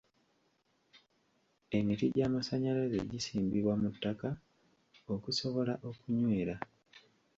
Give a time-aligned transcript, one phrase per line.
[1.77, 4.29] Emiti gy'amasannyalaze gisimbibwa mu ttaka
[5.15, 6.55] okusobola okunywera.